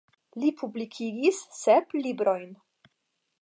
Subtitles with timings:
[0.43, 2.57] Li publikigis sep librojn.